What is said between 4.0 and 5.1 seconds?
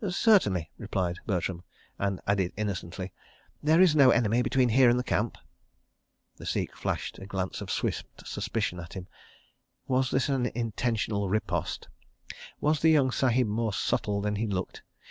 enemy between here and the